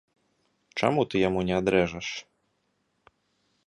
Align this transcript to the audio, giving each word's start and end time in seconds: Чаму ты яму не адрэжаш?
Чаму 0.79 1.05
ты 1.11 1.15
яму 1.27 1.45
не 1.51 1.55
адрэжаш? 1.61 2.07